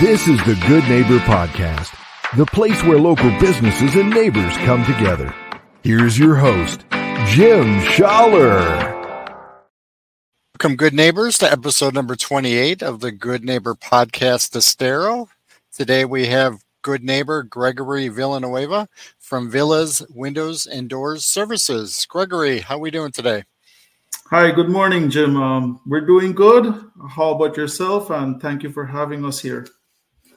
[0.00, 1.92] This is the Good Neighbor Podcast,
[2.36, 5.34] the place where local businesses and neighbors come together.
[5.82, 6.84] Here's your host,
[7.26, 8.68] Jim Schaller.
[10.54, 15.30] Welcome, good neighbors, to episode number 28 of the Good Neighbor Podcast Estero.
[15.76, 18.88] Today we have good neighbor Gregori Villanueva
[19.18, 22.06] from Villas Windows and Doors Services.
[22.08, 23.42] Gregori, how are we doing today?
[24.30, 25.36] Hi, good morning, Jim.
[25.36, 26.72] Um, we're doing good.
[27.16, 28.10] How about yourself?
[28.10, 29.66] And thank you for having us here.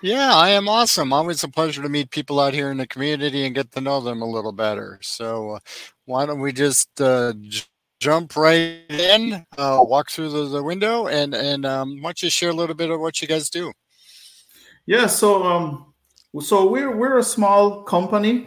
[0.00, 1.12] Yeah, I am awesome.
[1.12, 4.00] Always a pleasure to meet people out here in the community and get to know
[4.00, 5.00] them a little better.
[5.02, 5.58] So, uh,
[6.04, 7.64] why don't we just uh, j-
[7.98, 12.30] jump right in, uh, walk through the, the, window, and and um, why don't you
[12.30, 13.72] share a little bit of what you guys do?
[14.86, 15.92] Yeah, so um,
[16.40, 18.46] so we're we're a small company.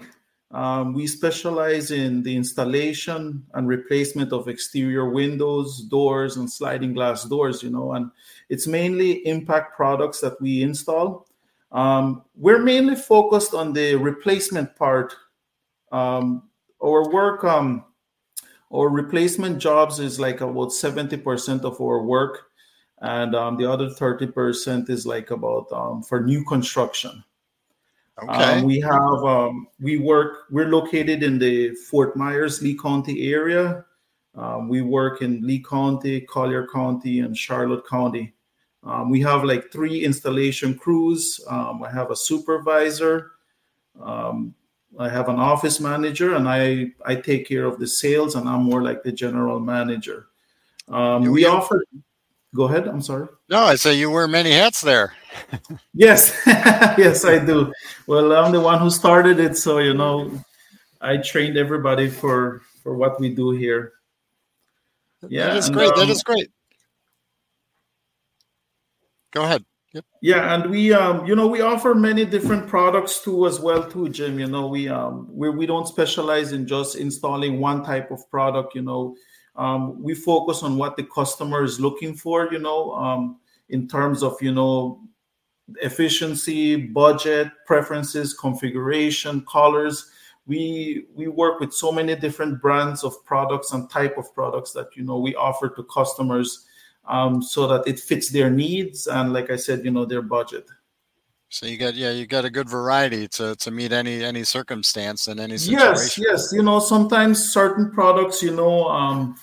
[0.52, 7.26] Um, we specialize in the installation and replacement of exterior windows, doors, and sliding glass
[7.26, 7.62] doors.
[7.62, 8.10] You know, and
[8.48, 11.28] it's mainly impact products that we install.
[11.72, 15.16] Um, we're mainly focused on the replacement part.
[15.92, 16.50] Um,
[16.84, 17.86] our work, um,
[18.74, 22.48] our replacement jobs is like about seventy percent of our work,
[23.00, 27.24] and um, the other thirty percent is like about um, for new construction.
[28.22, 28.60] Okay.
[28.60, 30.46] Um, we have um, we work.
[30.52, 33.86] We're located in the Fort Myers, Lee County area.
[34.36, 38.34] Um, we work in Lee County, Collier County, and Charlotte County.
[38.84, 41.40] Um, we have like three installation crews.
[41.48, 43.32] Um, I have a supervisor.
[44.02, 44.56] Um,
[45.00, 48.64] I have an office manager, and I I take care of the sales, and I'm
[48.64, 50.28] more like the general manager.
[50.88, 51.86] we offer.
[52.54, 52.88] Go ahead.
[52.88, 53.28] I'm sorry.
[53.50, 55.14] No, I say you wear many hats there.
[55.94, 57.72] yes, yes, I do.
[58.08, 60.32] Well, I'm the one who started it, so you know,
[61.00, 63.94] I trained everybody for for what we do here.
[65.30, 65.94] Yeah, that is and, great.
[65.94, 66.52] Um, that is great.
[69.32, 69.66] Go ahead.
[69.94, 70.06] Yep.
[70.22, 74.08] Yeah, and we um, you know, we offer many different products too as well too,
[74.08, 74.40] Jim.
[74.40, 78.74] You know, we um we we don't specialize in just installing one type of product,
[78.74, 79.16] you know.
[79.58, 84.24] Um, we focus on what the customer is looking for, you know, um, in terms
[84.24, 85.02] of, you know,
[85.82, 90.10] efficiency, budget, preferences, configuration, colors.
[90.48, 94.88] We we work with so many different brands of products and type of products that
[94.96, 96.66] you know we offer to customers
[97.08, 100.68] um, so that it fits their needs and like I said, you know, their budget.
[101.52, 105.28] So you got yeah, you got a good variety to to meet any any circumstance
[105.28, 105.92] and any situation.
[105.92, 106.54] Yes, yes.
[106.54, 109.36] You know, sometimes certain products, you know, um,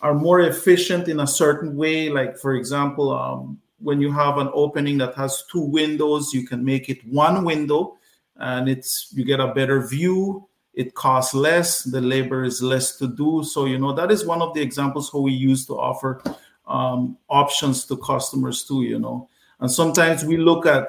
[0.00, 2.08] are more efficient in a certain way.
[2.08, 6.64] Like for example, um, when you have an opening that has two windows, you can
[6.64, 7.98] make it one window,
[8.36, 10.46] and it's you get a better view.
[10.72, 11.82] It costs less.
[11.82, 13.42] The labor is less to do.
[13.42, 16.22] So you know that is one of the examples how we use to offer
[16.66, 18.82] um, options to customers too.
[18.82, 19.28] You know,
[19.60, 20.88] and sometimes we look at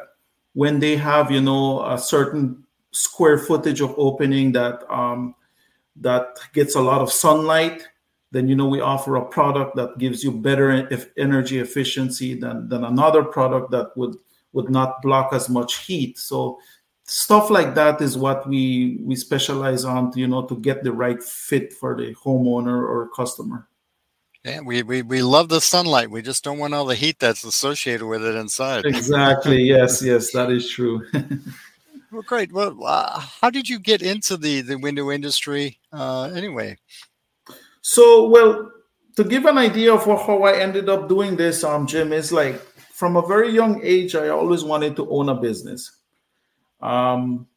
[0.53, 5.35] when they have you know a certain square footage of opening that um,
[5.95, 7.87] that gets a lot of sunlight
[8.31, 10.87] then you know we offer a product that gives you better
[11.17, 14.15] energy efficiency than, than another product that would
[14.53, 16.59] would not block as much heat so
[17.03, 20.91] stuff like that is what we we specialize on to, you know to get the
[20.91, 23.67] right fit for the homeowner or customer
[24.47, 26.09] yeah, we, we, we love the sunlight.
[26.09, 28.85] We just don't want all the heat that's associated with it inside.
[28.85, 29.61] Exactly.
[29.61, 31.05] yes, yes, that is true.
[32.11, 32.51] well, great.
[32.53, 36.77] Well, uh, how did you get into the, the window industry uh, anyway?
[37.81, 38.71] So, well,
[39.17, 42.61] to give an idea of how I ended up doing this, um, Jim, is like
[42.93, 45.91] from a very young age, I always wanted to own a business.
[46.81, 47.47] Um,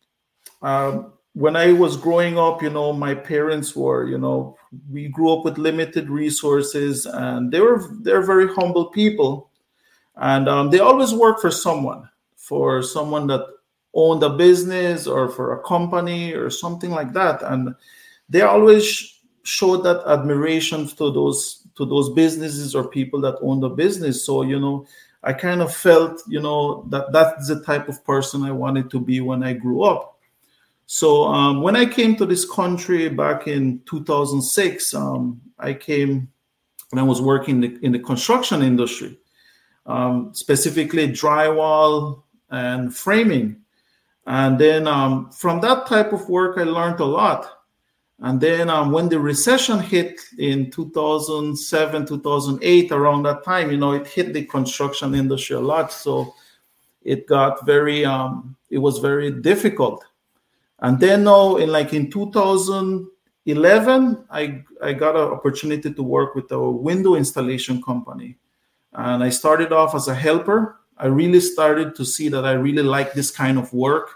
[0.62, 4.56] um when I was growing up, you know, my parents were, you know,
[4.90, 9.50] we grew up with limited resources, and they were they're very humble people,
[10.16, 13.46] and um, they always work for someone, for someone that
[13.94, 17.74] owned a business or for a company or something like that, and
[18.28, 23.68] they always showed that admiration to those to those businesses or people that own the
[23.68, 24.24] business.
[24.24, 24.84] So you know,
[25.22, 29.00] I kind of felt, you know, that that's the type of person I wanted to
[29.00, 30.19] be when I grew up
[30.92, 36.28] so um, when I came to this country back in 2006, um, I came
[36.90, 39.16] and I was working in the, in the construction industry,
[39.86, 43.60] um, specifically drywall and framing.
[44.26, 47.48] And then um, from that type of work, I learned a lot.
[48.18, 53.92] And then um, when the recession hit in 2007, 2008, around that time, you know,
[53.92, 55.92] it hit the construction industry a lot.
[55.92, 56.34] So
[57.02, 60.04] it got very, um, it was very difficult
[60.80, 66.50] and then now in like in 2011, I, I got an opportunity to work with
[66.52, 68.36] a window installation company.
[68.92, 72.82] And I started off as a helper I really started to see that I really
[72.82, 74.10] like this kind of work.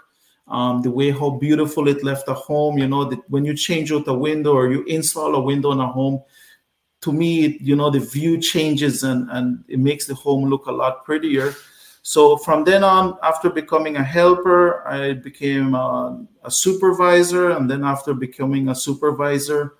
[0.47, 3.91] Um, the way how beautiful it left a home, you know, that when you change
[3.91, 6.21] out a window or you install a window in a home,
[7.01, 10.71] to me, you know, the view changes and, and it makes the home look a
[10.71, 11.55] lot prettier.
[12.07, 17.49] So from then on, after becoming a helper, I became a, a supervisor.
[17.49, 19.73] And then after becoming a supervisor,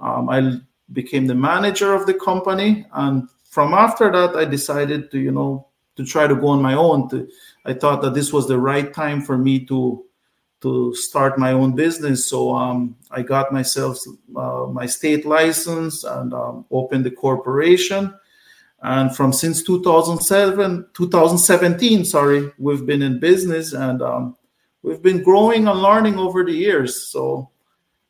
[0.00, 0.60] um, I
[0.94, 2.86] became the manager of the company.
[2.94, 5.66] And from after that, I decided to, you know,
[5.96, 7.10] to try to go on my own.
[7.10, 7.28] To,
[7.66, 10.06] I thought that this was the right time for me to
[10.62, 12.26] to start my own business.
[12.26, 13.98] So um, I got myself
[14.34, 18.14] uh, my state license and um, opened the corporation.
[18.82, 24.36] And from since 2007, 2017, sorry, we've been in business and um,
[24.82, 27.10] we've been growing and learning over the years.
[27.10, 27.50] So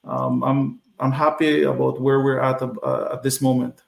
[0.05, 3.83] um, I'm I'm happy about where we're at uh, at this moment.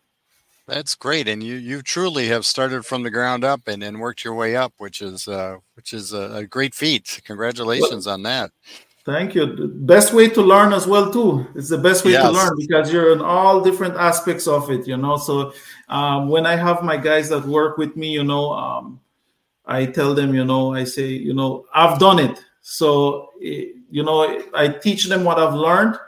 [0.67, 4.25] That's great, and you you truly have started from the ground up and, and worked
[4.25, 7.21] your way up, which is uh, which is a, a great feat.
[7.25, 8.53] Congratulations well, on that.
[9.07, 9.47] Thank you.
[9.47, 11.47] The best way to learn as well too.
[11.55, 12.23] It's the best way yes.
[12.23, 14.87] to learn because you're in all different aspects of it.
[14.87, 15.53] You know, so
[15.89, 19.01] um, when I have my guys that work with me, you know, um,
[19.65, 22.45] I tell them, you know, I say, you know, I've done it.
[22.61, 25.99] So eh, you know, I teach them what I've learned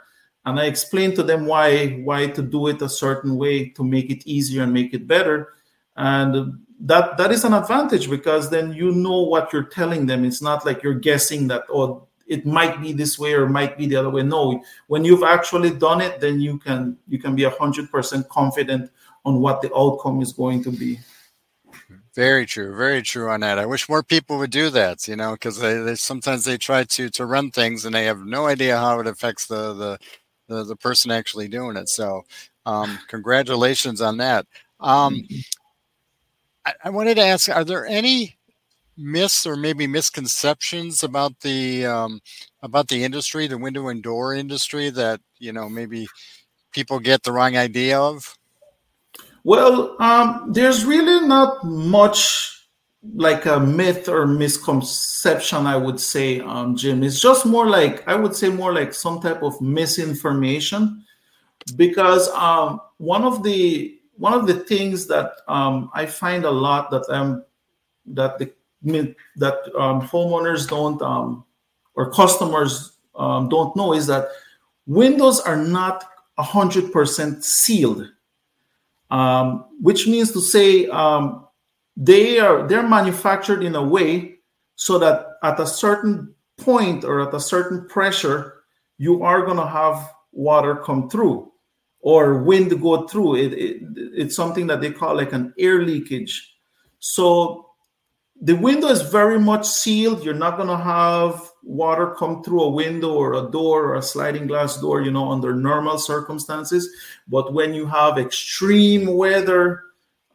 [0.45, 4.09] and I explain to them why why to do it a certain way to make
[4.09, 5.53] it easier and make it better.
[5.95, 10.25] And that that is an advantage because then you know what you're telling them.
[10.25, 13.85] It's not like you're guessing that oh it might be this way or might be
[13.85, 14.23] the other way.
[14.23, 18.89] No, when you've actually done it, then you can you can be hundred percent confident
[19.23, 20.99] on what the outcome is going to be.
[22.15, 23.59] Very true, very true on that.
[23.59, 26.83] I wish more people would do that, you know, because they, they sometimes they try
[26.83, 29.99] to to run things and they have no idea how it affects the the
[30.47, 31.89] the, the person actually doing it.
[31.89, 32.23] So,
[32.65, 34.47] um, congratulations on that.
[34.79, 35.21] Um,
[36.65, 38.37] I, I, wanted to ask: Are there any
[38.97, 42.21] myths or maybe misconceptions about the um,
[42.61, 46.07] about the industry, the window and door industry, that you know maybe
[46.71, 48.37] people get the wrong idea of?
[49.43, 52.49] Well, um, there's really not much
[53.15, 57.03] like a myth or misconception, I would say, um, Jim.
[57.03, 61.03] It's just more like I would say more like some type of misinformation,
[61.75, 66.91] because um, one of the one of the things that um, I find a lot
[66.91, 67.43] that
[68.05, 68.51] that the
[68.83, 71.45] that um, homeowners don't um,
[71.95, 74.27] or customers um, don't know is that
[74.85, 76.05] windows are not
[76.37, 78.09] hundred percent sealed,
[79.11, 81.47] um, which means to say um,
[81.95, 84.35] they are they're manufactured in a way
[84.75, 88.63] so that at a certain point or at a certain pressure
[88.97, 91.51] you are going to have water come through
[91.99, 93.35] or wind go through.
[93.35, 96.53] It, it, it's something that they call like an air leakage.
[96.99, 97.72] So
[98.43, 102.69] the window is very much sealed you're not going to have water come through a
[102.69, 106.89] window or a door or a sliding glass door you know under normal circumstances
[107.27, 109.83] but when you have extreme weather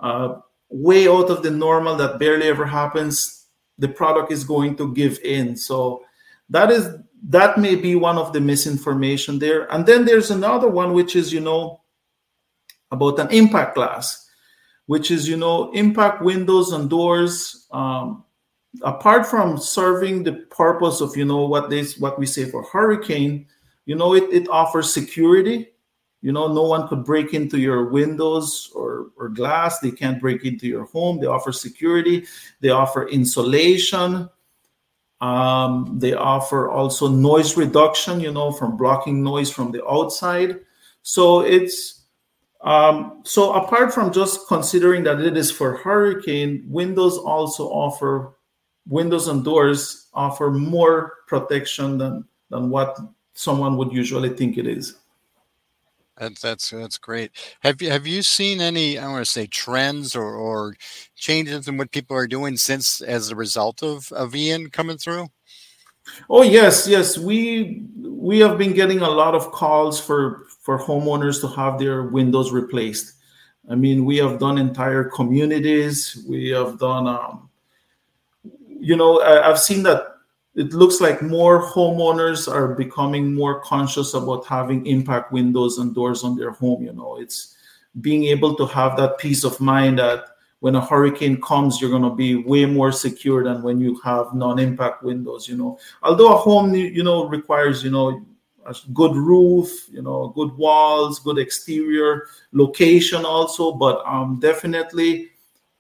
[0.01, 0.37] uh,
[0.71, 3.47] way out of the normal that barely ever happens,
[3.79, 5.57] the product is going to give in.
[5.57, 6.05] So
[6.51, 6.89] that is
[7.29, 9.71] that may be one of the misinformation there.
[9.73, 11.81] And then there's another one which is you know
[12.91, 14.28] about an impact glass,
[14.89, 17.67] which is you know impact windows and doors.
[17.71, 18.25] Um,
[18.83, 23.47] apart from serving the purpose of you know what this what we say for hurricane,
[23.87, 25.69] you know it, it offers security
[26.21, 29.79] you know, no one could break into your windows or, or glass.
[29.79, 31.21] They can't break into your home.
[31.21, 32.27] They offer security.
[32.61, 34.29] They offer insulation.
[35.21, 40.61] Um, they offer also noise reduction, you know, from blocking noise from the outside.
[41.03, 41.98] So it's
[42.63, 48.35] um, so apart from just considering that it is for hurricane, windows also offer
[48.87, 52.99] windows and doors offer more protection than than what
[53.35, 54.97] someone would usually think it is.
[56.19, 57.31] That's that's that's great.
[57.61, 60.75] Have you have you seen any I want to say trends or, or
[61.15, 65.29] changes in what people are doing since as a result of, of Ian coming through?
[66.29, 67.17] Oh yes, yes.
[67.19, 72.03] We we have been getting a lot of calls for for homeowners to have their
[72.03, 73.15] windows replaced.
[73.71, 76.23] I mean, we have done entire communities.
[76.29, 77.49] We have done, um,
[78.69, 80.17] you know, I, I've seen that
[80.57, 86.23] it looks like more homeowners are becoming more conscious about having impact windows and doors
[86.23, 87.55] on their home you know it's
[88.01, 90.25] being able to have that peace of mind that
[90.59, 94.35] when a hurricane comes you're going to be way more secure than when you have
[94.35, 98.27] non-impact windows you know although a home you know requires you know
[98.69, 105.31] a good roof you know good walls good exterior location also but um definitely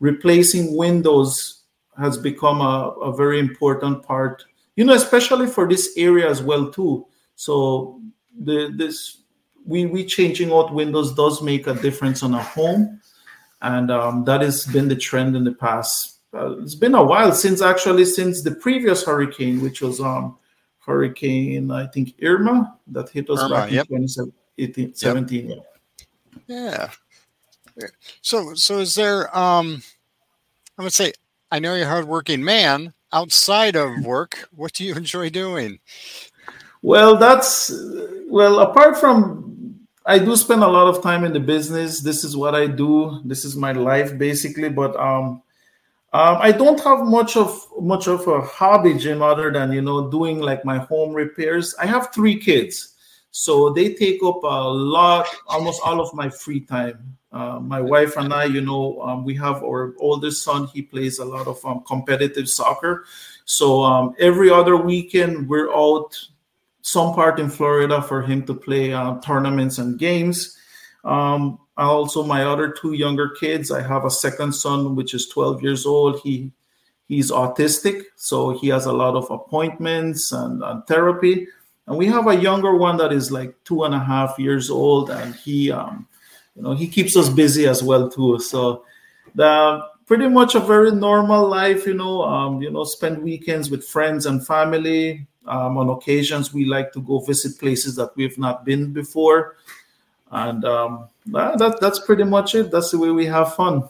[0.01, 1.59] replacing windows
[1.99, 4.45] has become a, a very important part,
[4.77, 7.07] you know, especially for this area as well too.
[7.35, 8.01] So
[8.41, 9.23] the this
[9.67, 13.01] we we changing out windows does make a difference on a home,
[13.63, 16.21] and um, that has been the trend in the past.
[16.33, 20.39] Uh, it's been a while since actually since the previous hurricane, which was um
[20.89, 23.87] Hurricane I think Irma that hit us Irma, back yep.
[23.91, 25.51] in 2017.
[25.51, 25.67] Yep.
[26.47, 26.89] Yeah.
[28.23, 29.83] So so is there um
[30.79, 31.13] I would say
[31.53, 32.95] I know you're a hardworking man.
[33.13, 35.79] Outside of work, what do you enjoy doing?
[36.83, 37.73] Well, that's
[38.29, 42.01] well apart from I do spend a lot of time in the business.
[42.01, 43.21] This is what I do.
[43.25, 44.71] This is my life basically.
[44.71, 45.43] But um,
[46.13, 50.11] um, I don't have much of much of a hobby, Jim, other than you know
[50.11, 51.75] doing like my home repairs.
[51.79, 52.95] I have three kids,
[53.31, 57.19] so they take up a lot, almost all of my free time.
[57.31, 60.67] Uh, my wife and I, you know, um, we have our oldest son.
[60.69, 63.05] He plays a lot of um, competitive soccer.
[63.45, 66.17] So um, every other weekend, we're out
[66.81, 70.57] some part in Florida for him to play uh, tournaments and games.
[71.05, 75.63] Um, also, my other two younger kids, I have a second son, which is 12
[75.63, 76.21] years old.
[76.21, 76.51] He
[77.07, 81.47] he's autistic, so he has a lot of appointments and, and therapy.
[81.87, 85.11] And we have a younger one that is like two and a half years old,
[85.11, 86.07] and he um,
[86.59, 88.85] you know he keeps us busy as well too so
[89.35, 93.87] the pretty much a very normal life you know um, you know spend weekends with
[93.87, 98.65] friends and family um, on occasions we like to go visit places that we've not
[98.65, 99.57] been before
[100.33, 103.83] and um, that, that's pretty much it that's the way we have fun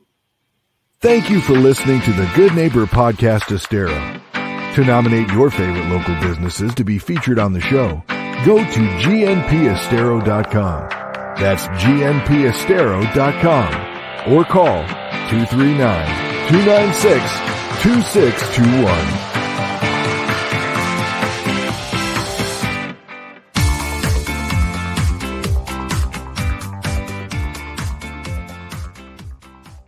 [1.01, 4.21] Thank you for listening to the Good Neighbor Podcast Estero.
[4.75, 8.03] To nominate your favorite local businesses to be featured on the show,
[8.45, 11.06] go to gnpestero.com.
[11.39, 14.83] That's gnpestero.com or call
[15.29, 17.23] 239 296
[17.83, 19.36] 2621.